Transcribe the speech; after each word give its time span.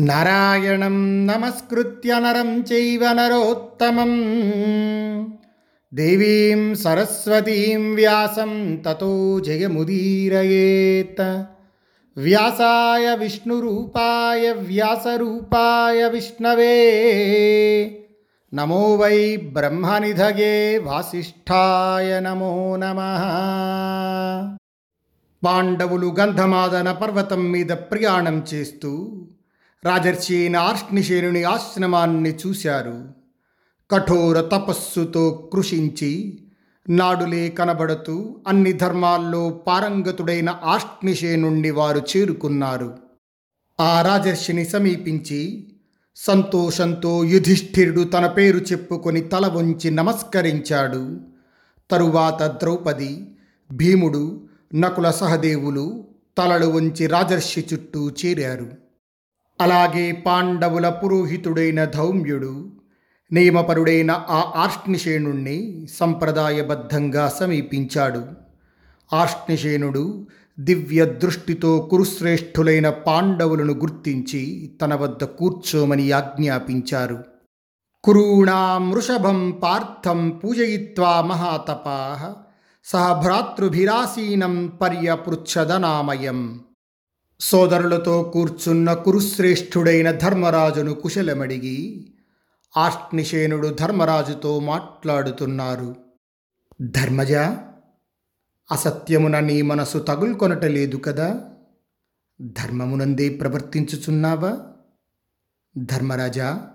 నారాయణం 0.00 1.26
నమస్కృత్య 1.26 2.18
నరం 2.18 2.60
చైవ 2.60 3.12
నరోత్తమం. 3.12 4.12
దేవీం 5.94 6.74
సరస్వతీం 6.74 7.94
వ్యాసం 7.94 8.76
తతో 8.76 9.40
జయముదీరయేత్. 9.40 11.42
వ్యాసాయ 12.16 13.16
విష్ణురూపాయ 13.16 14.52
వ్యాసరూపాయ 14.52 16.08
విష్ణవే. 16.08 16.98
నమో 18.54 18.94
వై 18.94 19.36
బ్రహ్మనిధగే 19.36 20.78
వాసిష్ఠాయ 20.78 22.20
నమో 22.20 22.76
నమ. 22.76 22.96
పాండవులు 25.44 26.16
గంధమాదన 26.20 26.92
పర్వతం 26.92 27.52
మీద 27.52 27.66
ప్రయాణం 27.66 28.44
చేస్తూ 28.54 29.22
రాజర్షి 29.84 30.36
అయిన 30.36 30.56
ఆశ్రమాన్ని 31.46 32.34
చూశారు. 32.34 33.08
కఠోర 33.90 34.40
తపస్సుతో 34.40 35.50
కృషించి 35.52 36.38
నాడులే 36.88 37.48
కనబడుతూ 37.48 38.42
అన్ని 38.48 38.72
ధర్మాల్లో 38.72 39.50
పారంగతుడైన 39.50 40.50
ఆష్ణిశేనుండి 40.64 41.70
వారు 41.70 42.02
చేరుకున్నారు. 42.16 42.98
ఆ 43.80 44.02
రాజర్షిని 44.02 44.64
సమీపించి 44.64 45.72
సంతోషంతో 46.16 47.24
యుధిష్ఠిరుడు 47.24 48.04
తన 48.04 48.26
పేరు 48.26 48.58
చెప్పుకొని 48.58 49.20
తల 49.20 49.46
వంచి 49.46 49.90
నమస్కరించాడు. 49.90 51.20
తరువాత 51.90 52.42
ద్రౌపది 52.42 53.36
భీముడు 53.72 54.48
నకుల 54.74 55.10
సహదేవులు 55.10 56.04
తలలు 56.38 56.66
వంచి 56.66 57.06
రాజర్షి 57.06 57.66
చుట్టూ 57.72 58.10
చేరారు. 58.10 58.81
అలాగే 59.62 60.12
పాండవుల 60.12 60.88
పురోహితుడైన 60.88 61.84
ధౌమ్యుడు 61.84 62.70
నియమపరుడైన 63.32 64.10
ఆ 64.10 64.52
ఆర్ష్నిశేనుణ్ణి 64.56 65.86
సంప్రదాయబద్ధంగా 65.94 67.28
సమీపించాడు. 67.40 68.24
ఆర్ష్నిశేనుడు 69.12 70.26
దివ్య 70.60 71.04
దృష్టితో 71.04 71.78
కురుశ్రేష్ఠులైన 71.78 72.90
పాండవులను 72.90 73.72
గుర్తించి 73.72 74.72
తన 74.82 74.94
వద్ద 74.94 75.24
కూర్చోమని 75.24 76.12
ఆజ్ఞాపించారు. 76.12 77.24
కురూణాం 78.04 78.90
వృషభం 78.90 79.50
పార్థం 79.50 80.40
పూజయిత్వా 80.44 81.20
మహాతపా 81.20 82.34
సహ 82.84 83.22
భ్రాతృభిరాసీనం 83.22 84.72
పర్యపృచ్ఛదనామయం. 84.82 86.60
సోదరులతో 87.44 88.22
కూర్చున్న 88.22 88.92
కురుశ్రేష్ఠుడైన 88.92 90.10
ధర్మరాజును 90.10 90.94
కుశలమడిగి 90.94 92.08
ఆష్నిశేనుడు 92.76 93.68
ధర్మరాజుతో 93.68 94.60
మాట్లాడుతున్నారు. 94.60 95.96
ధర్మజ 96.80 97.32
అసత్యమున 98.70 99.40
నీ 99.40 99.62
మనసు 99.62 99.98
తగులుకొనటలేదు 99.98 100.96
కదా? 100.96 101.40
ధర్మమునందే 102.40 103.28
ప్రవర్తించుచున్నావా? 103.28 104.58
ధర్మరాజా 105.76 106.66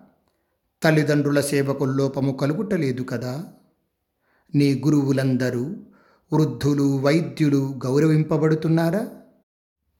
తల్లిదండ్రుల 0.84 1.42
సేవకు 1.42 1.84
లోపము 1.84 2.32
కలుగుటలేదు 2.32 3.04
కదా? 3.04 3.45
నీ 4.56 4.82
గురువులందరూ 4.86 5.78
వృద్ధులు 6.34 6.98
వైద్యులు 6.98 7.80
గౌరవింపబడుతున్నారా? 7.86 9.10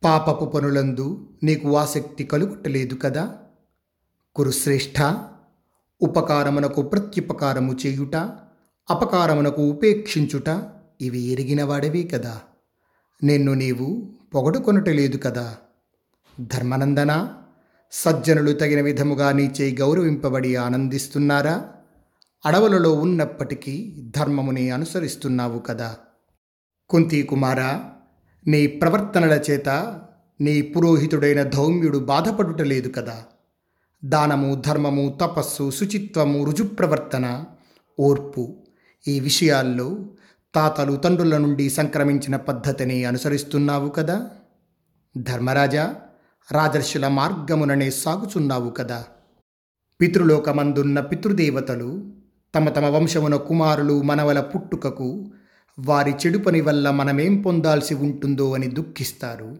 పాపపు 0.04 0.46
పనులందు 0.46 1.30
నీకు 1.44 1.78
ఆసక్తి 1.78 2.24
కలుగుటలేదు 2.24 2.96
కదా? 2.96 3.38
కురుశ్రేష్ఠ 4.36 5.16
ఉపకారమునకు 6.02 6.82
ప్రత్యుపకారము 6.82 7.78
చేయుట 7.86 8.16
అపకారమునకు 8.90 9.70
ఉపేక్షించుట 9.70 10.70
ఇవి 11.02 11.20
ఎరిగినవాడవే 11.20 12.04
కదా. 12.04 12.42
నిన్ను 13.24 13.54
నీవు 13.54 14.14
పొగడుకొనటలేదు 14.36 15.18
కదా. 15.18 15.58
ధర్మనందన 16.40 17.34
సజ్జనులు 17.92 18.52
తగిన 18.52 18.82
విధముగా 18.82 19.32
నీచే 19.32 19.76
గౌరవింపబడి 19.80 20.56
ఆనందిస్తున్నారా? 20.56 21.74
అడవులలో 22.46 22.94
ఉన్నప్పటికీ 22.94 23.96
ధర్మముని 24.18 24.70
అనుసరిస్తున్నావు 24.70 25.60
కదా. 25.60 25.98
కుంతీ 26.90 27.24
కుమారా 27.24 27.92
నీ 28.48 28.68
ప్రవర్తనల 28.68 29.42
చేత 29.52 30.00
నీ 30.42 30.62
పురోహితుడైన 30.62 31.44
ధౌమ్యుడు 31.44 31.98
బాధపడుట 31.98 32.62
లేదు 32.62 32.90
కదా. 32.90 33.24
దానము 34.06 34.64
ధర్మము 34.68 35.18
తపస్సు 35.22 35.72
శుచిత్వము 35.72 36.44
రుజుప్రవర్తన 36.44 37.44
ఓర్పు 38.00 38.58
ఈ 39.08 39.20
విషయాల్లో 39.20 39.98
తాతలు 40.56 40.96
తండ్రుల 40.96 41.38
నుండి 41.38 41.70
సంక్రమించిన 41.70 42.36
పద్ధతిని 42.36 43.06
అనుసరిస్తున్నావు 43.06 43.90
కదా. 43.90 44.30
ధర్మరాజా 45.18 45.96
రాజర్షుల 46.52 47.08
మార్గముననే 47.08 47.90
సాగుచున్నావు 47.90 48.70
కదా. 48.70 49.06
పితృలోకమందున్న 50.02 51.00
పితృదేవతలు 51.00 52.12
తమ 52.56 52.70
తమ 52.70 52.86
వంశమున 52.86 53.36
కుమారులు 53.36 54.02
మనవల 54.02 54.40
పుట్టుకకు 54.40 55.32
వారి 55.80 56.12
చెడు 56.12 56.38
పని 56.38 56.62
వల్ల 56.62 56.90
మనమేం 56.90 57.42
పొందాల్సి 57.42 57.94
ఉంటుందో 57.94 58.54
అని 58.54 58.68
దుఃఖిస్తారు. 58.68 59.58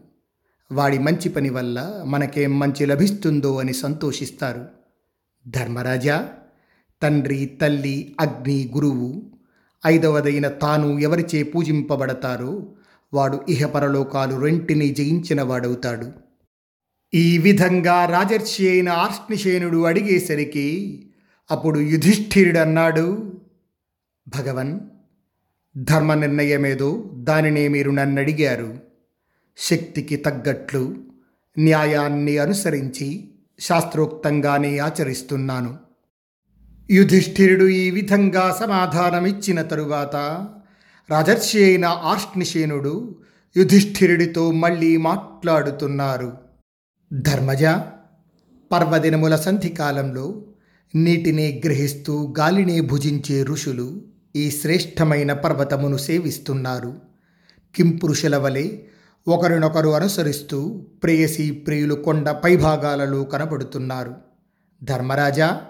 వాడి 0.72 0.98
మంచి 0.98 1.28
పని 1.28 1.50
వల్ల 1.50 2.02
మనకేం 2.06 2.58
మంచి 2.58 2.86
లభిస్తుందో 2.86 3.58
అని 3.58 3.74
సంతోషిస్తారు. 3.74 4.66
ధర్మరాజా 5.48 6.28
తండ్రి 7.02 7.46
తల్లి 7.46 8.16
అగ్ని 8.20 8.70
గురువు 8.74 9.22
ఐదవదైన 9.86 10.48
తాను 10.48 10.98
ఎవరిచే 10.98 11.42
పూజింపబడతారో 11.42 12.66
వాడు 13.14 13.40
ఇహపరలోకాలు 13.48 14.36
రెంటిని 14.36 14.94
జయించిన 14.94 15.42
వాడవుతాడు. 15.42 16.12
ఈ 17.14 17.38
విధంగా 17.38 18.04
రాజర్షి 18.04 18.68
అయిన 18.68 18.88
ఆర్ష్నిషేనుడు 18.88 19.84
అడిగేసరికి 19.84 20.68
అప్పుడు 21.50 21.78
యుధిష్ఠిరుడన్నాడు 21.78 23.32
భగవన్ 24.28 24.80
ధర్మ 25.78 26.14
నిర్ణయమేదో 26.14 27.10
దానినే 27.14 27.68
మీరు 27.68 27.90
నన్ను 27.90 28.22
అడిగారు 28.22 28.78
శక్తికి 29.58 30.16
తగ్గట్లు 30.16 30.96
న్యాయాన్ని 31.58 32.38
అనుసరించి 32.38 33.30
శాస్త్రోక్తంగానే 33.60 34.78
ఆచరిస్తున్నాను. 34.78 35.76
యుధిష్ఠిరుడు 36.90 37.64
ఈ 37.64 37.90
విధంగా 37.90 38.56
సమాధానమిచ్చిన 38.60 39.62
తరువాత 39.62 40.16
రాజర్షి 41.10 41.64
అయిన 41.64 41.84
ఆర్ష్నిశేనుడు 41.84 43.18
యుధిష్ఠిరుడితో 43.56 44.50
మళ్ళీ 44.50 44.96
మాట్లాడుతున్నారు. 44.96 46.32
ధర్మజ 47.12 47.64
పర్వదినముల 48.72 49.36
సంధికాలంలో 49.36 50.44
నీటిని 50.94 51.62
గ్రహిస్తూ 51.64 52.34
గాలిని 52.38 52.80
భుజించే 52.80 53.42
ఋషులు 53.42 54.07
ఈ 54.36 54.50
శ్రేష్టమైన 54.50 55.32
పర్వతమును 55.32 55.96
సేవిస్తున్నారు. 55.96 56.94
కింపురుషుల 57.74 58.36
వలె 58.36 58.70
ఒకరినొకరు 59.28 59.88
అనుసరిస్తూ 59.88 60.86
ప్రేయసి 61.02 61.50
ప్రియులు 61.50 61.94
కొండ 61.94 62.30
పైభాగాలలో 62.30 63.24
కనబడుతున్నారు. 63.24 64.14
ధర్మరాజా 64.82 65.60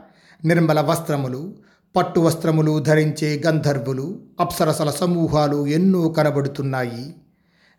నిర్మల 0.44 0.80
వస్త్రములు 0.80 1.54
పట్టు 1.96 2.20
వస్త్రములు 2.20 2.78
ధరించే 2.78 3.42
గంధర్వులు 3.46 4.20
అప్సరసల 4.40 4.90
సమూహాలు 4.90 5.66
ఎన్నో 5.66 6.08
కనబడుతున్నాయి. 6.08 7.14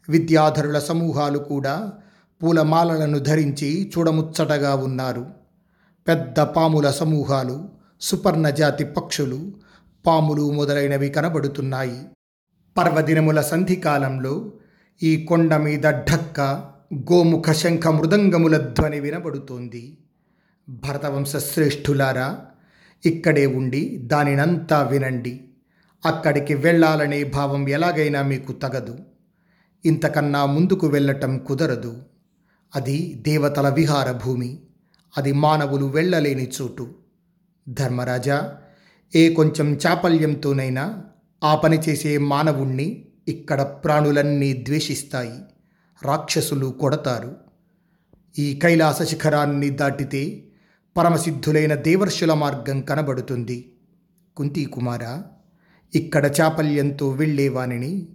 విద్యాధరుల 0.10 0.80
సమూహాలు 0.80 1.40
కూడా 1.40 1.92
పూలమాలలను 2.44 3.20
ధరించి 3.20 3.92
చూడముచ్చటగా 3.98 4.76
ఉన్నారు. 4.76 5.28
పెద్ద 6.08 6.40
పాముల 6.40 6.92
సమూహాలు 6.92 7.70
సుపర్ణజాతి 8.02 8.84
పక్షులు 8.84 9.52
పాములు 10.06 10.52
మొదలైనవి 10.52 11.10
కనబడుతున్నాయి. 11.10 12.06
పర్వదినముల 12.78 13.42
సంధికాలంలో 13.42 14.54
ఈ 15.04 15.26
కొండ 15.26 15.56
మీద 15.56 15.84
ఢక్క 15.84 16.42
గోముఖ 16.94 17.52
శంఖ 17.52 17.88
మృదంగముల 17.88 18.58
ధ్వని 18.58 19.00
వినబడుతోంది. 19.00 19.98
భరతవంశ 20.70 21.36
శ్రేష్ఠులారా 21.36 22.42
ఇక్కడే 23.06 23.46
ఉండి 23.46 23.98
దానినంతా 24.04 24.84
వినండి. 24.84 25.50
అక్కడికి 26.06 26.54
వెళ్ళాలనే 26.54 27.24
భావం 27.24 27.70
ఎలాగైనా 27.70 28.22
మీకు 28.22 28.52
తగదు. 28.52 28.98
ఇంతకన్నా 29.86 30.46
ముందుకు 30.46 30.88
వెళ్ళటం 30.88 31.38
కుదరదు. 31.38 32.04
అది 32.76 33.14
దేవతల 33.14 33.70
విహార 33.70 34.12
భూమి 34.12 34.60
అది 35.18 35.32
మానవులు 35.32 35.86
వెళ్ళలేని 35.86 36.52
చోటు. 36.62 36.96
ధర్మరాజా 37.70 38.58
ఏ 39.16 39.34
కొంచెం 39.34 39.74
చాపల్యంతోనైనా 39.74 41.04
ఆ 41.44 41.56
పని 41.56 41.78
చేసే 41.78 42.18
మానవుణ్ణి 42.18 43.06
ఇక్కడ 43.28 43.62
ప్రాణులన్నీ 43.62 44.54
ద్వేషిస్తాయి 44.54 45.40
రాక్షసులు 46.04 46.66
కొడతారు. 46.66 47.36
ఈ 48.40 48.60
కైలాస 48.60 49.02
శిఖరాన్ని 49.02 49.70
దాటితే 49.70 50.44
పరమసిద్ధులైన 50.98 51.76
దేవర్షుల 51.76 52.34
మార్గం 52.34 52.82
కనబడుతుంది. 52.82 53.72
కుంతీ 54.38 54.66
కుమార 54.66 55.22
ఇక్కడ 55.96 56.32
చాపల్యంతో 56.42 57.10
వెళ్ళేవానిని 57.10 58.08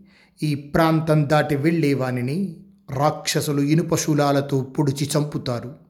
ఈ 0.43 0.55
ప్రాంతం 0.55 1.29
దాటి 1.29 1.57
వెళ్ళేవానిని 1.57 2.57
రాక్షసులు 2.91 3.61
ఇనుపశూలాలతో 3.61 4.61
పొడిచి 4.61 5.11
చంపుతారు. 5.17 5.84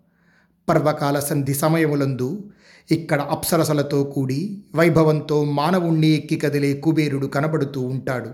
పర్వకాల 0.68 1.20
సంధి 1.20 1.54
సమయములందు 1.54 2.42
ఇక్కడ 2.90 3.20
అప్సరసలతో 3.20 4.04
కూడి 4.04 4.62
వైభవంతో 4.74 5.44
మానవుణ్ణి 5.44 6.08
ఎక్కి 6.08 6.36
కదిలే 6.36 6.80
కుబేరుడు 6.80 7.26
కనబడుతూ 7.26 7.80
ఉంటాడు. 7.80 8.30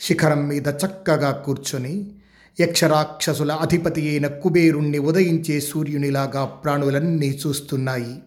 శిఖరం 0.00 0.48
మీద 0.48 0.68
చక్కగా 0.68 1.30
కూర్చొని 1.30 2.10
యక్షరాక్షసుల 2.60 3.52
అధిపతి 3.52 4.08
అయిన 4.08 4.26
కుబేరుణ్ణి 4.26 4.98
ఉదయించే 4.98 5.60
సూర్యునిలాగా 5.60 6.44
ప్రాణులన్నీ 6.44 7.40
చూస్తున్నాయి. 7.46 8.22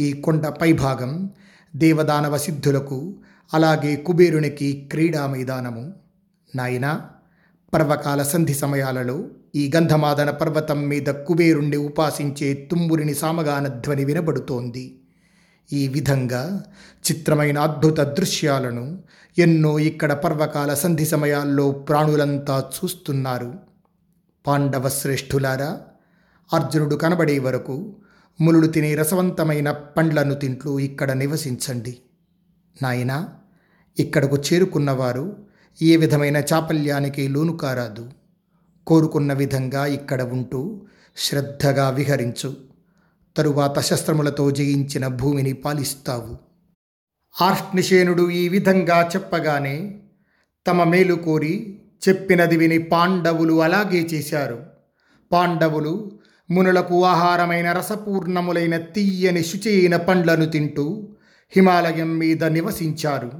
ఈ 0.00 0.12
కొండ 0.12 0.46
పైభాగం 0.46 1.30
దేవదానవ 1.76 2.38
సిద్ధులకు 2.38 3.14
అలాగే 3.54 3.96
కుబేరునికి 3.96 4.88
క్రీడా 4.92 5.26
మైదానము. 5.26 5.94
నాయనా 6.56 7.00
పర్వకాల 7.74 8.22
సంధి 8.22 8.54
సమయాలలో 8.54 9.24
ఈ 9.56 9.72
గంధమాదన 9.76 10.30
పర్వతం 10.30 10.88
మీద 10.88 11.06
కుబేరుణ్ణి 11.06 11.76
ఉపాసించే 11.76 12.68
తుమ్మురిని 12.70 13.14
సామగాన 13.14 13.68
ధ్వని 13.68 14.04
వినబడుతోంది. 14.04 15.00
ఈ 15.72 15.88
విధంగా 15.88 16.64
చిత్రమైన 17.04 17.58
అద్భుత 17.58 18.00
దృశ్యాలను 18.00 19.02
ఎన్నో 19.38 19.78
ఇక్కడ 19.78 20.12
పర్వకాల 20.12 20.74
సంధి 20.74 21.06
సమయాల్లో 21.06 21.70
ప్రాణులంతా 21.70 22.70
చూస్తున్నారు. 22.76 23.54
పాండవ 24.46 24.88
శ్రేష్ఠులారా 24.88 25.80
అర్జునుడు 26.52 26.94
కనబడే 26.94 27.38
వరకు 27.38 27.96
ములుడు 28.40 28.66
తినే 28.66 28.94
రసవంతమైన 28.94 29.70
పండ్లను 29.70 30.34
తింటూ 30.34 30.78
ఇక్కడ 30.78 31.12
నివసించండి. 31.12 31.98
నాయనా 32.82 33.28
ఇక్కడకు 33.98 34.36
చేరుకున్నవారు 34.36 35.36
ఏ 35.82 35.96
విధమైన 35.96 36.36
చాపల్యానికి 36.36 37.28
లోను 37.28 37.56
కారాదు 37.56 38.08
కోరుకున్న 38.86 39.32
విధంగా 39.32 39.86
ఇక్కడ 39.86 40.22
ఉంటూ 40.22 40.82
శ్రద్ధగా 41.16 41.88
విహరించు. 41.88 42.56
తరువాత 43.36 43.80
శస్త్రములతో 43.80 44.50
జయించిన 44.50 45.06
భూమిని 45.06 45.52
పాలిస్తావు. 45.52 46.38
ఆర్ష్నిషేనుడు 47.44 48.30
ఈ 48.30 48.48
విధంగా 48.48 49.10
చెప్పగానే 49.16 50.00
తమ 50.66 50.84
మేలు 50.84 51.14
కోరి 51.14 51.80
చెప్పినది 52.08 52.56
విని 52.56 52.78
పాండవులు 52.78 53.62
అలాగే 53.62 54.00
చేశారు. 54.00 54.66
పాండవులు 55.32 56.18
మునులకు 56.50 57.04
ఆహారమైన 57.04 57.72
రసపూర్ణములైన 57.72 58.78
తీయని 58.78 59.44
శుచైన 59.44 59.96
పండ్లను 59.96 60.46
తింటూ 60.46 61.08
హిమాలయం 61.50 62.18
మీద 62.18 62.44
నివసించారు. 62.44 63.32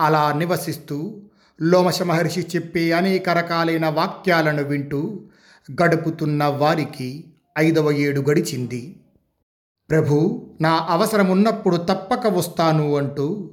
అలా 0.00 0.32
నివసిస్తూ 0.32 1.22
లోమశ 1.62 2.02
మహర్షి 2.02 2.46
చెప్పే 2.56 2.92
అనేక 2.92 3.28
రకాలైన 3.28 3.88
వాక్యాలను 3.88 4.62
వింటూ 4.62 5.22
గడుపుతున్న 5.82 6.44
వారికి 6.44 7.24
ఐదవ 7.58 7.90
ఏడు 7.90 8.20
గడిచింది. 8.20 8.96
ప్రభు 9.90 10.46
నా 10.60 10.86
అవసరమున్నప్పుడు 10.90 11.76
తప్పక 11.76 12.26
వస్తాను 12.26 12.96
అంటూ 12.96 13.50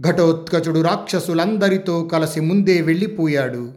ఘటోత్కచుడు 0.00 0.80
రాక్షసులందరితో 0.80 2.04
కలిసి 2.04 2.40
ముందే 2.40 2.80
వెళ్ళిపోయాడు. 2.80 3.72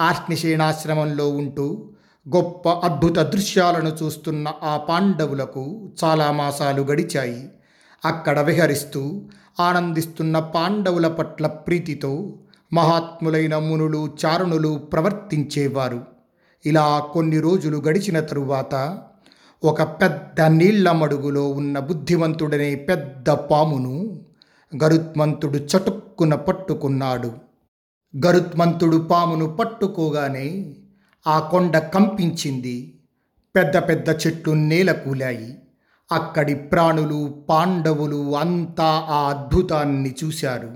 ఆర్ష్నిషేణాశ్రమంలో 0.00 1.30
ఉంటూ 1.30 1.92
గొప్ప 2.36 2.68
అద్భుత 2.68 3.18
దృశ్యాలను 3.18 3.96
చూస్తున్న 4.02 4.52
ఆ 4.62 4.76
పాండవులకు 4.76 5.92
చాలా 6.04 6.30
మాసాలు 6.30 6.82
గడిచాయి. 6.82 7.50
అక్కడ 8.04 8.40
విహరిస్తూ 8.40 9.22
ఆనందిస్తున్న 9.60 10.38
పాండవుల 10.38 11.08
పట్ల 11.08 11.46
ప్రీతితో 11.46 12.38
మహాత్ములైన 12.74 13.58
మునులు 13.58 14.16
చారుణులు 14.26 14.68
ప్రవర్తించేవారు. 14.92 16.02
ఇలా 16.66 16.98
కొన్ని 16.98 17.40
రోజులు 17.40 17.76
గడిచిన 17.76 18.20
తరువాత 18.20 18.98
ఒక 19.64 19.82
పెద్ద 19.82 20.40
నీళ్ళ 20.40 20.90
మడుగులో 20.92 21.48
ఉన్న 21.48 21.78
బుద్ధిమంతుడనే 21.78 22.74
పెద్ద 22.74 23.30
పామును 23.30 24.20
గరుత్మంతుడు 24.84 25.58
చటుక్కున 25.58 26.34
పట్టుకున్నాడు. 26.34 27.32
గరుత్మంతుడు 28.26 28.96
పామును 28.96 29.56
పట్టుకోగానే 29.56 30.76
ఆ 31.26 31.40
కొండ 31.40 31.78
కంపించింది. 31.78 33.00
పెద్ద 33.56 33.76
పెద్ద 33.76 34.08
చెట్లు 34.26 34.52
నేల 34.52 34.92
కూలాయి. 34.92 35.58
అక్కడి 36.12 36.54
ప్రాణులు 36.54 37.44
పాండవులు 37.48 38.36
అంతా 38.36 39.06
ఆ 39.08 39.30
అద్భుతాన్ని 39.30 40.14
చూశారు. 40.24 40.70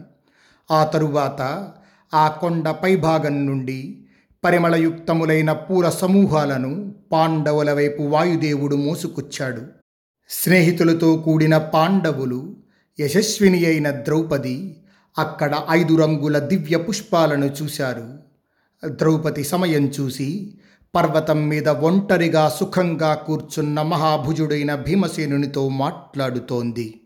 ఆ 0.70 0.84
తరువాత 0.84 1.72
ఆ 2.14 2.28
కొండ 2.28 2.70
పైభాగం 2.70 3.46
నుండి 3.46 4.04
పరిమళయుక్తములైన 4.44 5.52
పూల 5.52 5.90
సమూహాలను 5.90 6.94
పాండవుల 7.12 7.72
వైపు 7.72 8.02
వాయుదేవుడు 8.02 8.76
మోసుకొచ్చాడు. 8.76 9.62
స్నేహితులతో 10.28 11.16
కూడిన 11.16 11.58
పాండవులు 11.58 12.56
యశస్విని 13.00 13.66
అయిన 13.66 13.90
ద్రౌపది 13.90 14.76
అక్కడ 15.18 15.62
ఐదు 15.70 15.96
రంగుల 15.96 16.38
దివ్య 16.38 16.76
పుష్పాలను 16.76 17.44
చూశారు. 17.44 18.18
ద్రౌపది 18.86 19.44
సమయం 19.44 19.86
చూసి 19.86 20.58
పర్వతం 20.96 21.48
మీద 21.48 21.68
ఒంటరిగా 21.68 22.48
సుఖంగా 22.60 23.14
కూర్చున్న 23.14 23.82
మహాభుజుడైన 23.82 24.74
భీమసేనునితో 24.74 25.68
మాట్లాడుతోంది. 25.68 27.00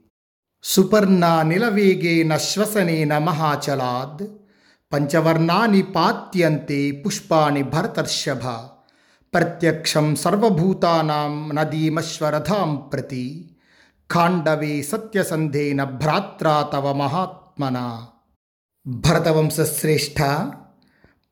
సుపర్ణ 0.64 1.42
నిలవేగేన 1.42 2.36
శ్వసనేన 2.36 3.18
మహాచలాద్ 3.18 4.26
పంచవర్ణాని 4.92 5.82
పాత్యంతే 5.82 7.02
పుష్పాని 7.06 7.62
భరతర్షభ 7.62 8.46
ప్రత్యక్షం 9.34 10.14
సర్వభూతానాం 10.14 11.52
నదీమశ్వరథాం 11.54 12.76
ప్రతి 12.92 13.50
ఖాండవే 14.10 14.82
సత్యసంధేన 14.82 15.84
భ్రాత్రా 15.84 16.62
తవ 16.62 16.92
మహాత్మన. 16.92 18.02
భరతవంశశ్రేష్ఠ 18.86 20.20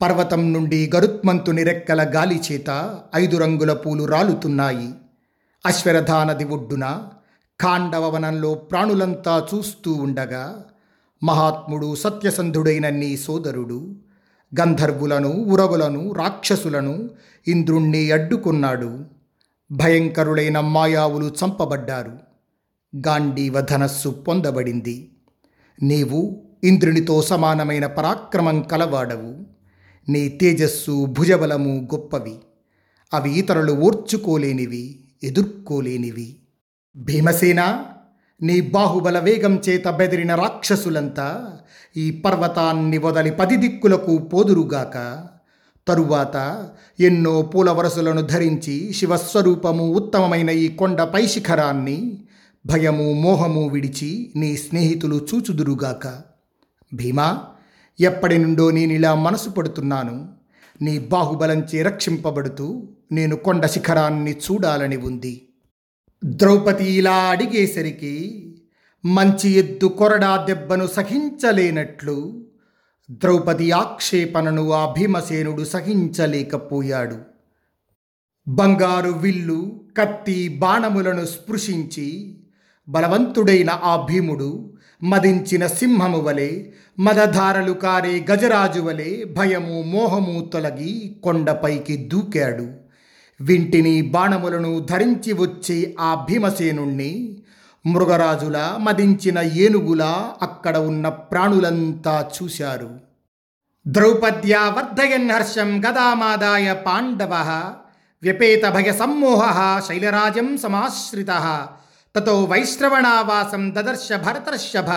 పర్వతం 0.01 0.53
నుండి 0.53 0.91
గరుత్మంతుని 0.95 1.63
రెక్కల 1.63 2.03
గాలి 2.17 2.43
చేత 2.53 2.99
ఐదు 3.15 3.37
రంగుల 3.37 3.73
పూలు 3.73 4.05
రాలుతున్నాయి. 4.05 4.93
అశ్వరథా 5.67 6.25
నది 6.25 6.45
ఒడ్డున 6.45 7.03
ఖాండవవనంలో 7.61 8.55
ప్రాణులంతా 8.55 9.47
చూస్తూ 9.55 9.93
ఉండగా 9.93 10.65
మహాత్ముడు 11.23 11.95
సత్యసంధుడైన 11.95 12.89
నీ 12.89 13.17
సోదరుడు 13.17 13.97
గంధర్వులను 14.61 15.29
ఉరవులను 15.29 16.13
రాక్షసులను 16.13 17.11
ఇంద్రుణ్ణి 17.49 18.11
అడ్డుకున్నాడు. 18.11 19.05
భయంకరులైన 19.73 20.61
మాయావులు 20.61 21.27
చంపబడ్డారు. 21.27 22.19
గాంధీవ 22.97 23.61
ధనస్సు 23.61 24.09
పొందబడింది. 24.09 25.13
నీవు 25.83 26.43
ఇంద్రునితో 26.65 27.23
సమానమైన 27.23 27.87
పరాక్రమం 27.87 28.63
కలవాడవు. 28.63 29.37
నీ 30.11 30.29
తేజస్సు 30.29 31.05
భుజబలము 31.05 31.89
గొప్పవి. 31.95 32.35
అవి 33.15 33.39
ఇతరులు 33.39 33.73
ఓర్చుకోలేనివి 33.73 35.01
ఎదుర్కోలేనివి. 35.25 36.37
భీమసేన 36.97 37.85
నీ 38.43 38.61
బాహుబల 38.61 39.19
వేగం 39.19 39.61
చేత 39.69 39.89
బెదిరిన 39.89 40.35
రాక్షసులంతా 40.35 41.59
ఈ 41.97 42.11
పర్వతాన్ని 42.11 42.99
వదలి 42.99 43.31
పది 43.31 43.57
దిక్కులకు 43.57 44.19
పోదురుగాక. 44.19 45.27
తరువాత 45.89 46.69
ఎన్నో 47.01 47.43
పూల 47.43 47.71
వరసలను 47.71 48.21
ధరించి 48.21 48.93
శివస్వరూపము 48.93 49.93
ఉత్తమమైన 49.95 50.51
ఈ 50.51 50.69
కొండపై 50.69 51.27
శిఖరాన్ని 51.27 52.25
భయము 52.67 53.13
మోహము 53.13 53.69
విడిచి 53.69 54.33
నీ 54.37 54.57
స్నేహితులు 54.57 55.27
చూచుదురుగాక. 55.35 56.21
భీమా 56.95 57.39
ఎప్పటి 58.01 58.39
నుండో 58.39 58.71
నేనిలా 58.71 59.15
మనసు 59.15 59.51
పడుతున్నాను. 59.51 60.29
నీ 60.83 60.99
బాహుబలంచే 60.99 61.83
రక్షింపబడుతూ 61.83 62.89
నేను 63.13 63.37
కొండ 63.37 63.67
శిఖరాన్ని 63.67 64.33
చూడాలని 64.33 64.97
ఉంది. 64.97 65.49
ద్రౌపది 66.25 66.93
ఇలా 66.93 67.13
అడిగేసరికి 67.13 68.47
మంచి 69.05 69.51
ఎద్దు 69.51 69.87
కొరడా 69.87 70.45
దెబ్బను 70.45 70.87
సహించలేనట్లు 70.87 72.47
ద్రౌపది 73.11 73.71
ఆక్షేపణను 73.71 74.73
ఆ 74.73 74.93
భీమసేనుడు 74.93 75.65
సహించలేకపోయాడు. 75.65 77.17
బంగారు 78.49 79.11
విల్లు 79.11 79.81
కత్తి 79.99 80.49
బాణములను 80.49 81.25
స్పృశించి 81.25 82.39
బలవంతుడైన 82.89 83.71
ఆ 83.71 84.07
భీముడు 84.11 84.75
మదించిన 85.03 85.67
సింహము 85.67 86.19
వలె 86.19 86.67
మదధారలు 86.99 87.73
కారే 87.73 88.27
గజరాజు 88.31 88.81
వలె 88.81 89.25
భయము 89.25 89.83
మోహము 89.83 90.51
తొలగి 90.53 91.17
కొండపైకి 91.23 91.97
దూకాడు. 91.97 92.80
వింటిని 93.41 94.03
బాణములను 94.03 94.79
ధరించి 94.79 95.33
వచ్చే 95.33 95.95
ఆ 96.01 96.27
భీమసేనుణ్ణి 96.31 97.43
మృగరాజుల 97.87 98.77
మదించిన 98.81 99.39
ఏనుగులా 99.39 100.35
అక్కడ 100.43 100.79
ఉన్న 100.79 101.09
ప్రాణులంతా 101.09 102.31
చూశారు. 102.43 103.01
ద్రౌపద్యా 103.87 104.61
వర్ధయన్ 104.61 105.31
హర్షం 105.31 105.81
గదామాదాయ 105.81 106.73
పాండవ 106.73 107.35
వ్యపేత 108.23 108.69
భయ 108.69 108.93
సమ్మోహ 108.93 109.81
శైలరాజం 109.89 110.57
సమాశ్రిత 110.57 111.69
తతో 112.17 112.45
వైశ్రవణావాసం 112.45 113.71
దదర్శ 113.71 114.13
భరతర్షభ 114.13 114.91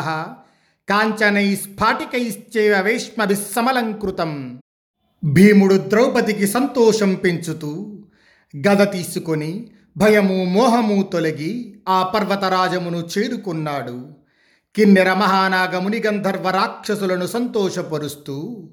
కాంచనై 0.89 1.55
స్ఫాటికైశ్చేవ 1.55 2.81
వేష్మభిస్సమలంకృతం. 2.81 4.59
భీముడు 5.23 5.75
ద్రౌపదికి 5.75 6.47
సంతోషం 6.47 7.13
పెంచుతూ 7.15 7.92
గద 8.55 8.91
తీసుకొని 8.91 9.71
భయము 9.97 10.45
మోహము 10.45 11.03
తొలగి 11.03 11.81
ఆ 11.87 12.03
పర్వతరాజమును 12.03 13.09
చేరుకున్నాడు 13.17 14.09
కిన్నెర 14.75 15.13
మహానాగముని 15.13 15.99
గంధర్వ 15.99 16.49
రాక్షసులను 16.49 17.27
సంతోషపరుస్తూ 17.27 18.69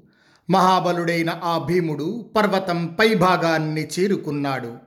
మహాబలుడైన 0.49 1.41
ఆ 1.43 1.57
భీముడు 1.57 2.31
పర్వతం 2.35 2.97
పైభాగాన్ని 2.99 3.87
చేరుకున్నాడు. 3.99 4.77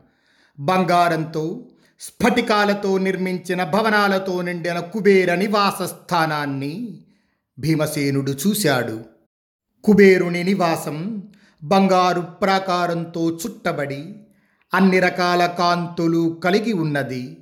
బంగారంతో 0.61 1.67
స్ఫటికాలతో 2.01 2.99
నిర్మించిన 2.99 3.65
భవనాలతో 3.65 4.43
నిండిన 4.43 4.81
కుబేర 4.81 5.35
నివాస 5.35 5.83
స్థానాన్ని 5.83 7.03
భీమసేనుడు 7.59 8.31
చూశాడు. 8.31 9.01
కుబేరుని 9.85 10.45
నివాసం 10.45 11.23
బంగారు 11.65 12.21
ప్రాకారంతో 12.21 13.31
చుట్టబడి 13.31 14.17
అన్ని 14.73 15.01
రకాల 15.01 15.47
కాంతులు 15.47 16.41
కలిగి 16.45 16.73
ఉన్నది. 16.73 17.37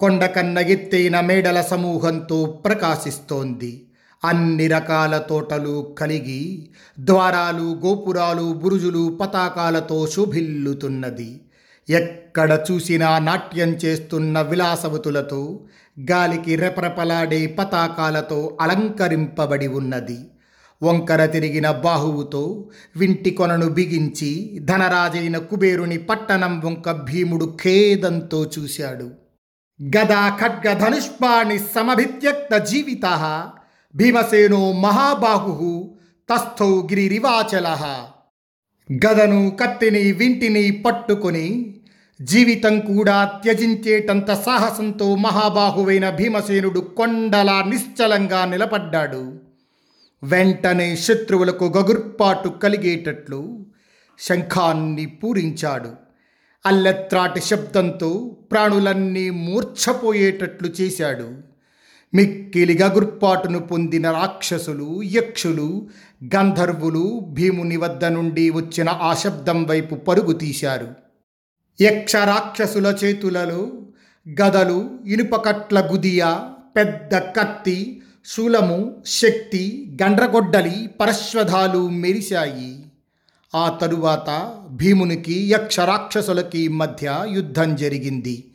కొండ 0.00 0.24
కన్న 0.24 0.58
ఎత్తైన 0.58 1.20
మేడల 1.20 1.60
సమూహంతో 1.60 2.62
ప్రకాశిస్తోంది. 2.64 3.86
అన్ని 4.24 4.68
రకాల 4.68 5.18
తోటలు 5.18 5.94
కలిగి 5.98 6.68
ద్వారాలు 7.00 7.80
గోపురాలు 7.84 8.52
బురుజులు 8.52 9.18
పతాకాలతో 9.20 10.06
శోభిల్లుతున్నది. 10.06 11.40
ఎక్కడ 11.88 12.60
చూసినా 12.70 13.18
నాట్యం 13.18 13.68
చేస్తున్న 13.68 14.40
విలాసవతులతో 14.40 15.68
గాలికి 16.10 16.56
రెపరెపలాడే 16.56 17.46
పతాకాలతో 17.46 18.58
అలంకరింపబడి 18.60 19.66
ఉన్నది. 19.66 20.18
వంకర 20.82 21.26
తిరిగిన 21.26 21.70
బాహువుతో 21.70 22.70
వింటి 22.96 23.30
కొనను 23.30 23.68
బిగించి 23.68 24.58
ధనరాజైన 24.62 25.38
కుబేరుని 25.38 25.98
పట్టణం 25.98 26.60
వంక 26.60 26.90
భీముడు 26.90 27.56
ఖేదంతో 27.60 28.50
చూశాడు. 28.58 29.10
గదా 29.82 30.38
ఖడ్గ 30.40 30.72
ధనుష్పాణి 30.72 31.58
సమభిత్యక్త 31.58 32.56
జీవిత 32.56 33.04
భీమసేనో 33.96 34.72
మహాబాహు 34.72 35.94
తస్థౌ 36.32 36.82
గిరిరివాచల. 36.82 37.76
గదను 39.06 39.56
కత్తిని 39.60 40.12
వింటిని 40.12 40.70
పట్టుకొని 40.70 41.74
జీవితం 42.22 42.80
కూడా 42.80 43.24
త్యజించేటంత 43.24 44.32
సాహసంతో 44.32 45.14
మహాబాహువైన 45.14 46.10
భీమసేనుడు 46.10 46.80
కొండలా 46.80 47.62
నిశ్చలంగా 47.62 48.44
నిలబడ్డాడు. 48.44 49.53
వెంటనే 50.24 50.96
శత్రువులకు 50.96 51.64
గగుర్పాటు 51.64 52.48
కలిగేటట్లు 52.48 53.66
శంఖాన్ని 54.18 55.06
పూరించాడు. 55.06 55.90
అల్లెత్రాటి 56.66 57.40
శబ్దంతో 57.40 58.36
ప్రాణులన్నీ 58.52 59.30
మూర్ఛపోయేటట్లు 59.30 60.68
చేశాడు. 60.68 61.28
మిక్కిలి 62.14 62.78
గగుర్పాటును 62.82 63.58
పొందిన 63.58 64.10
రాక్షసులు 64.10 65.02
యక్షులు 65.02 65.88
గంధర్వులు 66.36 67.20
భీముని 67.32 67.76
వద్ద 67.76 68.04
నుండి 68.04 68.50
వచ్చిన 68.50 68.88
ఆ 68.88 69.14
శబ్దం 69.14 69.64
వైపు 69.64 69.94
పరుగు 69.94 70.32
తీశారు. 70.32 70.88
యక్ష 71.80 72.16
రాక్షసుల 72.16 72.96
చేతులలో 73.04 73.72
గదలు 74.42 74.98
ఇనుపకట్ల 75.06 75.88
గుదియ 75.92 76.24
పెద్ద 76.76 77.18
కత్తి 77.18 78.02
శూలము 78.26 79.02
శక్తి 79.06 79.96
గండ్రగొడ్డలి 80.02 80.86
పరశ్వధాలు 81.00 81.88
మెరిశాయి. 81.88 82.84
ఆ 83.54 83.68
తరువాత 83.68 84.54
భీమునికి 84.70 85.32
యక్ష 85.32 85.80
రాక్షసులకి 85.80 86.68
మధ్య 86.68 87.24
యుద్ధం 87.28 87.76
జరిగింది. 87.76 88.54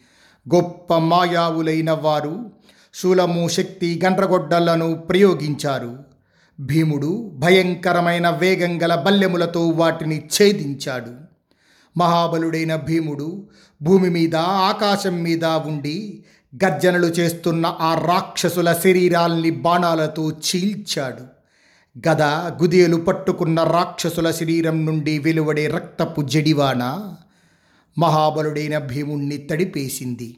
గొప్ప 0.55 0.93
మాయావులైన 0.93 1.91
వారు 1.91 2.51
శూలము 2.93 3.47
శక్తి 3.47 4.01
గండ్రగొడ్డలను 4.05 4.95
ప్రయోగించారు. 4.95 5.99
భీముడు 6.59 7.31
భయంకరమైన 7.33 8.29
వేగం 8.29 8.81
గల 8.83 8.95
బల్లెములతో 8.95 9.67
వాటిని 9.67 10.17
ఛేదించాడు. 10.17 11.29
మహాబలుడైన 11.97 12.75
భీముడు 12.75 13.49
భూమి 13.81 14.09
మీద 14.09 14.35
ఆకాశం 14.35 15.23
మీద 15.23 15.45
ఉండి 15.45 16.23
గర్జనలు 16.55 17.07
చేస్తున్న 17.07 17.77
ఆ 17.79 18.05
రాక్షసుల 18.07 18.73
శరీరాల్ని 18.73 19.49
బాణాలతో 19.49 20.31
చీల్చాడు. 20.31 21.39
గద 22.09 22.21
గుదియలు 22.61 22.97
పట్టుకున్న 22.97 23.63
రాక్షసుల 23.63 24.31
శరీరం 24.31 24.85
నుండి 24.85 25.19
వెలువడే 25.19 25.67
రక్తపు 25.67 26.21
జడివాన 26.21 27.15
మహాబలుడైన 27.97 28.77
భీముణ్ణి 28.77 29.37
తడిపేసింది. 29.37 30.37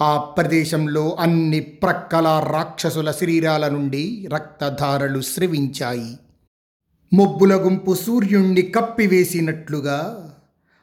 ఆ 0.00 0.18
ప్రదేశంలో 0.18 1.16
అన్ని 1.20 1.60
ప్రక్కల 1.60 2.46
రాక్షసుల 2.52 3.10
శరీరాల 3.10 3.68
నుండి 3.68 4.28
రక్తధారలు 4.34 5.20
స్రవించాయి. 5.20 6.18
మొబ్బుల 7.12 7.54
గుంపు 7.54 7.94
సూర్యుణ్ణి 7.94 8.62
కప్పివేసినట్లుగా 8.62 10.30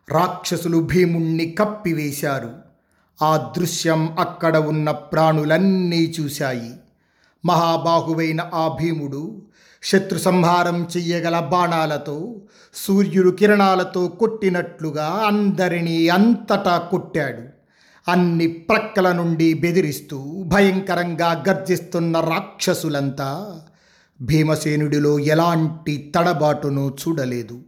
రాక్షసులు 0.10 0.78
భీముణ్ణి 0.78 1.56
కప్పివేశారు. 1.60 2.73
ఆ 3.22 3.54
దృశ్యం 3.58 4.20
అక్కడ 4.20 4.58
ఉన్న 4.58 4.92
ప్రాణులన్నీ 4.92 6.16
చూశాయి. 6.20 6.74
మహాబాహువైన 7.46 8.42
ఆ 8.54 8.68
భీముడు 8.68 9.42
శత్రు 9.84 10.20
సంహారం 10.20 10.88
చెయ్యగల 10.98 11.40
బాణాలతో 11.40 12.36
సూర్యుడు 12.74 13.30
కిరణాలతో 13.30 14.08
కొట్టినట్లుగా 14.08 15.06
అందరినీ 15.06 16.10
అంతటా 16.10 16.78
కొట్టాడు. 16.78 17.44
అన్ని 18.12 18.48
ప్రక్కల 18.48 19.12
నుండి 19.12 19.54
బెదిరిస్తూ 19.54 20.44
భయంకరంగా 20.48 21.44
గర్జిస్తున్న 21.50 22.20
రాక్షసులంతా 22.20 23.62
భీమసేనుడిలో 24.22 25.20
ఎలాంటి 25.20 26.12
తడబాటును 26.16 26.96
చూడలేదు. 27.08 27.60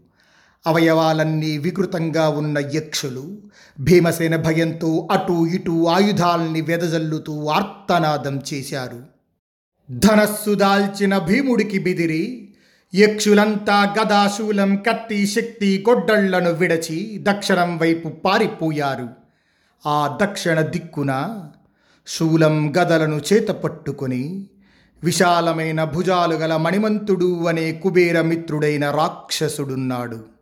అవయవాలన్నీ 0.67 1.57
వికృతంగా 1.57 2.29
ఉన్న 2.29 2.57
యక్షులు 2.73 3.37
భీమసేన 3.79 4.35
భయంతో 4.35 5.07
అటు 5.11 5.45
ఇటు 5.45 5.85
ఆయుధాల్ని 5.85 6.61
వెదజల్లుతూ 6.61 7.47
ఆర్తనాదం 7.47 8.41
చేశారు. 8.53 9.01
ధనస్సు 9.91 10.53
దాల్చిన 10.53 11.17
భీముడికి 11.17 11.79
బిదిరి 11.79 12.53
యక్షులంతా 12.95 13.95
గదాశూలం 13.99 14.75
కత్తి 14.75 15.27
శక్తి 15.27 15.85
గొడ్డళ్ళను 15.89 16.51
విడచి 16.51 17.19
దక్షిణం 17.21 17.77
వైపు 17.77 18.09
పారిపోయారు. 18.09 19.09
ఆ 19.87 20.17
దక్షిణ 20.21 20.61
దిక్కున 20.61 21.43
శూలం 22.07 22.73
గదలను 22.77 23.21
చేత 23.33 23.47
పట్టుకొని 23.47 24.45
విశాలమైన 25.03 25.83
భుజాలు 25.83 26.35
గల 26.35 26.55
మణిమంతుడు 26.55 27.45
అనే 27.45 27.71
కుబేర 27.71 28.21
మిత్రుడైన 28.21 28.91
రాక్షసుడున్నాడు. 28.91 30.34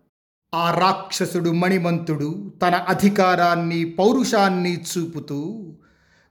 ఆ 0.53 0.71
రాక్షసుడు 0.71 1.49
మణిమంతుడు 1.49 2.53
తన 2.61 2.75
అధికారాన్ని 2.75 3.85
పౌరుషాన్ని 3.85 4.81
చూపుతూ 4.81 5.73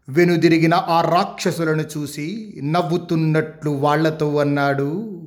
వెనుదిరిగిన 0.08 0.74
ఆ 0.74 1.00
రాక్షసులను 1.00 1.82
చూసి 1.82 2.60
నవ్వుతున్నట్లు 2.64 3.70
వాళ్ళతో 3.70 4.36
అన్నాడు. 4.36 5.22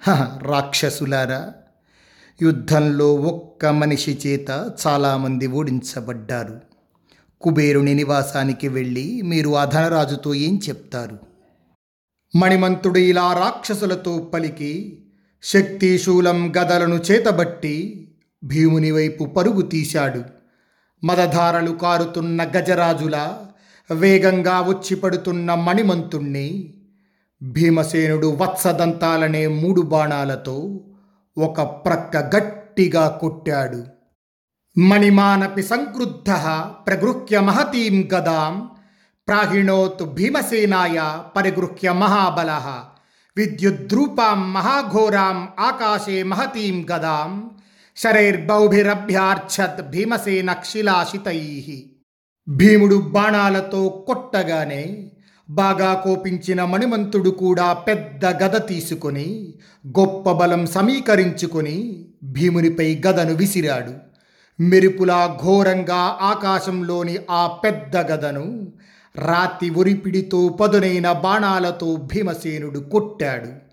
"హ, 0.00 0.38
రాక్షసులారా 0.42 1.52
యుద్ధంలో 2.42 3.14
ఒక్క 3.14 3.66
మనిషి 3.66 4.18
చేత 4.26 4.72
చాలామంది 4.86 5.46
ఓడించబడ్డారు. 5.46 6.60
కుబేరుని 7.40 7.94
నివాసానికి 7.94 8.68
వెళ్ళి 8.68 9.22
మీరు 9.22 9.56
ఆ 9.56 9.64
ధనరాజుతో 9.64 10.34
ఏం 10.34 10.60
చెప్తారు? 10.68 11.18
మణిమంతుడు 12.36 12.98
ఇలా 12.98 13.32
రాక్షసులతో 13.32 14.18
పలికి 14.18 15.02
శక్తిశూలం 15.42 16.52
గదలను 16.56 16.94
చేతబట్టి 16.94 18.08
భీముని 18.44 18.90
వైపు 18.90 19.24
పరుగు 19.24 19.60
తీశాడు. 19.60 20.22
మదధారలు 21.04 21.70
కారుతున్న 21.70 22.42
గజరాజుల 22.42 23.34
వేగంగా 23.94 24.60
వచ్చి 24.60 24.96
పడుతున్న 24.96 25.54
మణిమంతుణ్ణి 25.54 26.74
భీమసేనుడు 27.42 28.36
వత్సదంతాలనే 28.40 29.46
మూడు 29.46 29.80
బాణాలతో 29.80 30.80
ఒక 31.38 31.62
ప్రక్క 31.62 32.36
గట్టిగా 32.36 33.08
కొట్టాడు. 33.08 33.84
మణిమానపి 34.78 35.62
సంక్రుద్ధ 35.62 36.30
ప్రగృహ్య 36.86 37.40
మహతీం 37.40 38.08
గదాం 38.14 38.70
ప్రాహిణోత్ 39.28 40.04
భీమసేనాయ 40.04 41.18
పరిగృహ్య 41.36 41.92
మహాబల 41.92 42.50
విద్యుద్రూపాం 43.38 44.40
మహాఘోరాం 44.52 45.36
ఆకాశే 45.60 46.16
మహతీం 46.22 46.76
గదాం 46.90 47.32
శరైర్బౌభిరభ్యార్ఛత్ 47.96 49.82
భీమసేన 49.90 50.50
శిలాశితై 50.64 51.40
భీముడు 52.46 52.98
బాణాలతో 53.08 53.82
కొట్టగానే 54.06 54.82
బాగా 55.48 55.90
కోపించిన 55.96 56.60
మణిమంతుడు 56.64 57.30
కూడా 57.40 57.68
పెద్ద 57.82 58.26
గద 58.42 58.56
తీసుకొని 58.68 59.28
గొప్ప 59.90 60.32
బలం 60.32 60.62
సమీకరించుకొని 60.66 61.76
భీమునిపై 62.32 62.88
గదను 63.06 63.34
విసిరాడు 63.34 63.94
మెరుపులా 64.58 65.20
ఘోరంగా 65.42 66.02
ఆకాశంలోని 66.22 67.16
ఆ 67.32 67.42
పెద్ద 67.64 67.96
గదను 68.10 68.46
రాతి 69.18 69.70
ఉరిపిడితో 69.70 70.48
పదునైన 70.48 71.12
బాణాలతో 71.12 71.96
భీమసేనుడు 71.96 72.78
కొట్టాడు. 72.78 73.68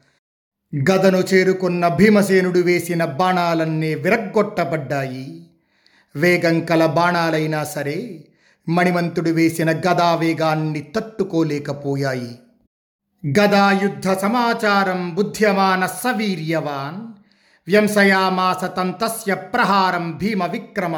గదను 0.92 1.18
చేరుకున్న 1.18 1.88
భీమసేనుడు 1.88 2.60
వేసిన 2.60 3.06
బాణాలన్నీ 3.06 3.96
విరగ్గొట్టబడ్డాయి. 3.96 5.48
వేగం 6.16 6.60
కల 6.60 6.86
బాణాలైనా 6.86 7.64
సరే 7.64 8.26
మణిమంతుడు 8.70 9.30
వేసిన 9.30 9.72
గదా 9.72 10.16
వేగాన్ని 10.16 10.82
తట్టుకోలేకపోయాయి. 10.82 12.40
గదా 13.40 13.80
యుద్ధ 13.84 14.10
సమాచారం 14.10 15.16
బుద్ధ్యమాన 15.16 15.86
సవీర్యవాన్ 15.86 17.14
వ్యంసయామాస 17.68 18.64
తంతస్య 18.78 19.36
ప్రహారం 19.36 20.18
భీమ 20.18 20.46
విక్రమ 20.46 20.96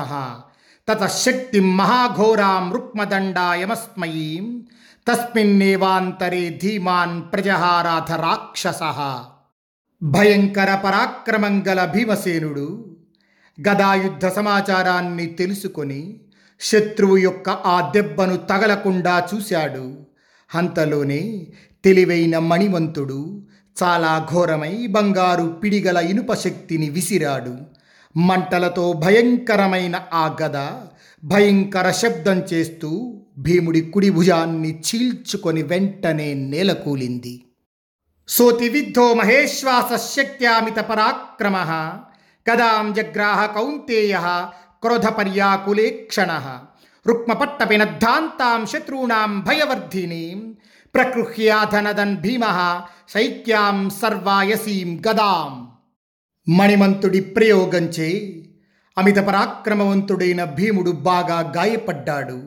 తతశక్తి 0.90 1.60
మహాఘోరాం 1.60 2.74
రుక్మదండాయమస్మయీం 2.74 4.68
తస్మిన్నేవాంతరే 5.08 6.60
ధీమాన్ 6.64 7.24
ప్రజహారాధ 7.34 8.12
రాక్షస. 8.12 8.80
భయంకర 10.04 10.76
పరాక్రమం 10.76 11.68
గల 11.68 11.86
భీమసేనుడు 11.86 12.96
గదాయుద్ధ 13.70 14.28
సమాచారాన్ని 14.28 15.26
తెలుసుకొని 15.26 16.22
శత్రువు 16.60 17.18
యొక్క 17.18 17.50
ఆ 17.50 17.92
దెబ్బను 17.92 18.38
తగలకుండా 18.38 19.28
చూశాడు. 19.34 20.00
అంతలోనే 20.56 21.48
తెలివైన 21.84 22.40
మణివంతుడు 22.40 23.48
చాలా 23.84 24.28
ఘోరమై 24.32 24.88
బంగారు 24.88 25.44
పిడిగల 25.44 25.98
ఇనుప 25.98 26.34
శక్తిని 26.34 26.90
విసిరాడు. 26.90 27.77
మంటలతో 28.18 28.94
భయంకరమైన 28.94 30.02
ఆ 30.14 30.38
గద 30.42 30.78
భయంకర 31.24 31.92
శబ్దం 31.92 32.38
చేస్తూ 32.54 33.22
భీముడి 33.38 33.82
కుడి 33.82 34.10
భుజాన్ని 34.10 34.80
చీల్చుకొని 34.80 35.64
వెంటనే 35.64 36.34
నేలకూలింది. 36.34 37.46
సోతివిద్ధో 38.28 39.14
మహేశ్వాస 39.14 40.16
శక్త్యామిత 40.16 40.80
పరాక్రమ 40.80 41.58
కదాం 42.50 42.94
జగ్రాహ 42.94 43.46
కౌంతేయ 43.46 44.44
క్రోధపర్యాకులేక్షణ 44.84 46.60
రుక్మపట్టపినద్ధాంతాం 47.08 48.66
శత్రూణాం 48.66 49.40
భయవర్ధినీం 49.40 50.56
ప్రకృహ్యాధనదన్ 50.96 52.18
భీమ 52.18 52.44
శైక్యాం 53.10 53.90
సర్వాయసీం 53.90 55.04
గదాం. 55.08 55.67
మణిమంతుడి 56.50 57.20
ప్రయోగంచే 57.20 58.44
అమిత 58.98 59.18
పరాక్రమవంతుడైన 59.18 60.44
భీముడు 60.44 60.92
బాగా 60.92 61.54
గాయపడ్డాడు. 61.58 62.42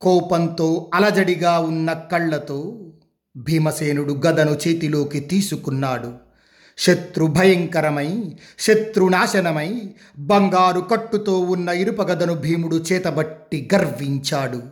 కోపంతో 0.00 0.90
అలజడిగా 0.94 1.58
ఉన్న 1.58 1.92
కళ్ళతో 1.92 2.86
భీమసేనుడు 3.36 4.20
గదను 4.26 4.50
చేతిలోకి 4.50 5.20
తీసుకున్నాడు. 5.20 6.12
శత్రు 6.78 7.26
భయంకరమై 7.26 8.32
శత్రునాశనమై 8.58 9.82
బంగారు 10.18 10.80
కట్టుతో 10.80 11.40
ఉన్న 11.40 11.68
ఇరుపగదను 11.68 12.34
భీముడు 12.34 12.76
చేతబట్టి 12.76 13.68
గర్వించాడు. 13.74 14.62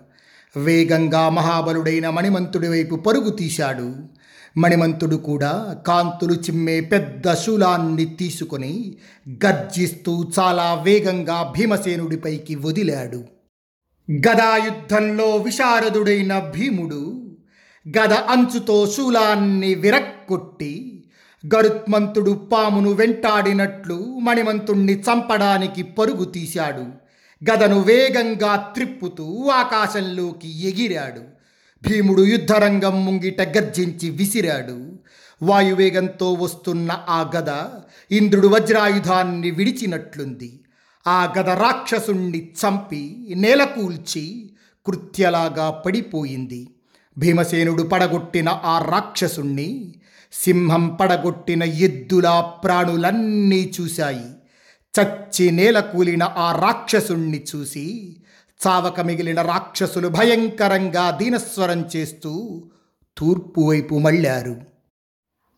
వేగంగా 0.56 1.28
మహాబలుడైన 1.28 2.10
మణిమంతుడి 2.10 2.68
వైపు 2.68 2.96
పరుగు 2.96 3.30
తీశాడు. 3.30 3.94
మణిమంతుడు 4.58 5.16
కూడా 5.16 5.76
కాంతులు 5.86 6.34
చిమ్మే 6.34 6.80
పెద్ద 6.80 7.34
శూలాన్ని 7.34 8.04
తీసుకొని 8.04 8.96
గర్జిస్తూ 9.46 10.30
చాలా 10.38 10.66
వేగంగా 10.82 11.54
భీమసేనుడిపైకి 11.58 12.54
వదిలాడు. 12.54 13.24
గదాయుద్ధంలో 14.10 15.36
విశారదుడైన 15.36 16.38
భీముడు 16.38 17.02
గద 17.86 18.12
అంచుతో 18.12 18.76
శూలాన్ని 18.86 19.74
విరక్కొట్టి 19.74 21.04
గరుత్మంతుడు 21.54 22.32
పామును 22.52 22.90
వెంటాడినట్లు 22.90 23.98
మణిమంతుణ్ణి 24.22 24.94
చంపడానికి 25.00 25.82
పరుగు 25.82 26.24
తీశాడు. 26.24 26.84
గదను 27.42 27.80
వేగంగా 27.82 28.56
త్రిప్పుతూ 28.74 29.26
ఆకాశంలోకి 29.48 30.50
ఎగిరాడు. 30.68 31.37
భీముడు 31.82 32.22
యుద్ధరంగం 32.22 33.04
ముంగిట 33.04 33.40
గర్జించి 33.40 34.10
విసిరాడు. 34.10 34.98
వాయువేగంతో 35.42 36.32
వస్తున్న 36.32 37.04
ఆ 37.08 37.30
గద 37.36 37.48
ఇంద్రుడు 38.10 38.48
వజ్రాయుధాన్ని 38.48 39.50
విడిచినట్లుంది. 39.50 40.60
ఆ 41.06 41.34
గద 41.38 41.48
రాక్షసుణ్ణి 41.48 42.38
చంపి 42.38 43.34
నేలకూల్చి 43.36 44.50
కృత్యలాగా 44.86 45.70
పడిపోయింది. 45.70 46.68
భీమసేనుడు 47.18 47.82
పడగొట్టిన 47.82 48.48
ఆ 48.48 48.90
రాక్షసుణ్ణి 48.90 49.94
సింహం 50.32 50.88
పడగొట్టిన 50.88 51.62
ఎద్దులా 51.62 52.40
ప్రాణులన్నీ 52.40 53.72
చూశాయి. 53.80 54.26
చచ్చి 55.00 55.50
నేల 55.50 55.80
కూలిన 55.80 56.22
ఆ 56.22 56.60
రాక్షసుణ్ణి 56.60 57.44
చూసి 57.56 58.16
చావక 58.66 59.00
మిగిలిన 59.00 59.42
రాక్షసులు 59.42 60.08
భయంకరంగా 60.08 61.10
దీనస్వరం 61.10 61.84
చేస్తూ 61.96 62.62
తూర్పు 63.16 63.60
వైపు 63.60 63.98
మళ్ళారు. 63.98 64.56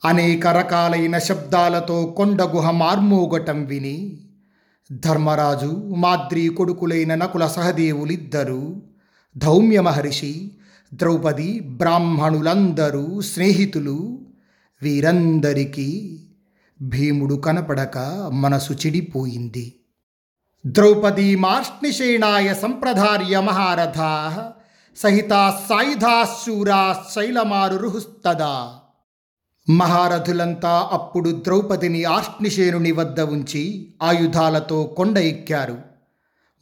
అనేక 0.04 0.46
రకాలైన 0.46 1.18
శబ్దాలతో 1.18 2.06
కొండగుహ 2.06 2.70
మార్మోగటం 2.70 3.64
విని 3.64 4.20
ధర్మరాజు 4.92 5.94
మాద్రి 5.96 6.48
కొడుకులైన 6.48 7.14
నకుల 7.14 7.46
సహదేవులిద్దరూ 7.46 8.82
ధౌమ్య 9.36 9.80
మహర్షి 9.80 10.50
ద్రౌపది 10.94 11.60
బ్రాహ్మణులందరూ 11.60 13.20
స్నేహితులు 13.20 14.18
వీరందరికీ 14.82 16.20
భీముడు 16.82 17.34
కనపడక 17.34 17.98
మనసు 18.32 18.72
చెడిపోయింది. 18.72 19.79
ద్రౌపదీమార్ష్నిషేణాయ 20.66 22.54
సంప్రధార్య 22.54 23.40
మహారథా 23.40 24.52
సహితా 24.96 25.60
సాయుధాశూరా 25.68 26.96
శైలమారురుహుస్తదా. 27.14 28.68
మహారథులంతా 29.70 30.88
అప్పుడు 30.92 31.30
ద్రౌపదిని 31.30 32.04
ఆర్ష్నిషేనుని 32.04 32.92
వద్ద 32.92 33.20
ఉంచి 33.20 33.94
ఆయుధాలతో 34.02 34.82
కొండ 34.82 35.18
ఎక్కారు. 35.18 35.78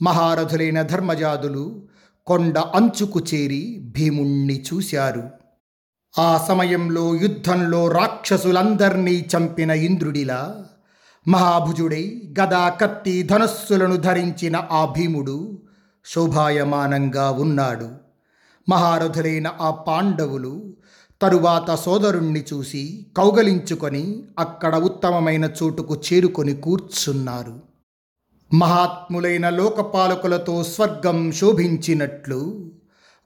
మహారథులైన 0.02 0.82
ధర్మజాదులు 0.82 1.88
కొండ 2.26 2.58
అంచుకు 2.58 3.20
చేరి 3.20 3.80
భీముణ్ణి 3.82 4.64
చూశారు. 4.74 5.30
ఆ 6.18 6.44
సమయంలో 6.48 7.14
యుద్ధంలో 7.14 7.88
రాక్షసులందర్నీ 7.88 9.26
చంపిన 9.36 9.70
ఇంద్రుడిలా 9.70 10.64
మహాభుజుడై 11.28 12.22
గదా 12.40 12.68
కత్తి 12.68 13.22
ధనస్సులను 13.22 13.96
ధరించిన 13.96 14.56
ఆ 14.56 14.84
భీముడు 14.84 15.62
శోభాయమానంగా 16.06 17.30
ఉన్నాడు. 17.30 17.88
మహారథులైన 18.68 19.50
ఆ 19.60 19.70
పాండవులు 19.70 20.76
తరువాత 21.22 21.74
సోదరుణ్ణి 21.74 22.44
చూసి 22.52 23.06
కౌగలించుకొని 23.16 24.22
అక్కడ 24.38 24.76
ఉత్తమమైన 24.76 25.50
చోటుకు 25.62 26.00
చేరుకొని 26.12 26.54
కూర్చున్నారు. 26.54 27.60
మహాత్ములైన 28.54 29.48
లోకపాలకులతో 29.48 30.64
స్వర్గం 30.64 31.32
శోభించినట్లు 31.32 32.70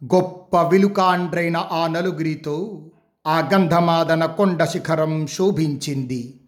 గొప్ప 0.05 0.63
విలుకాండ్రైన 0.63 1.57
ఆ 1.57 1.87
నలుగురితో 1.87 2.91
ఆ 3.27 3.51
గంధమాదన 3.55 4.27
కొండ 4.27 4.65
శిఖరం 4.65 5.27
శోభించింది. 5.27 6.39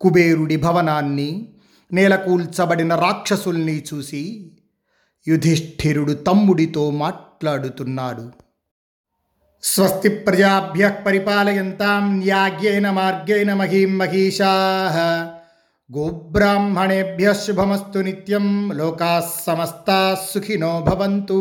కుబేరుడి 0.00 0.56
భవనాన్ని 0.56 1.54
నేలకూల్చబడిన 1.92 2.94
రాక్షసుల్ని 2.94 3.84
చూసి 3.94 4.52
యుధిష్ఠిరుడు 5.28 6.12
తమ్ముడితో 6.12 6.90
మాట్లాడుతున్నాడు. 6.90 8.30
స్వస్తి 9.62 10.08
ప్రజాభ్య 10.08 10.96
పరిపాలయంతాం 11.06 12.18
న్యాగ్యేన 12.18 12.90
మార్గేణ 12.90 13.54
మహీం 13.54 13.98
మహిషా. 13.98 14.52
గోబ్రాహ్మణేభ్య 15.96 17.34
శుభమస్తు 17.34 17.98
నిత్యం. 17.98 18.72
లోకా 18.72 19.30
సమస్తా 19.46 20.16
సుఖినో 20.30 20.86
భవంతు. 20.88 21.38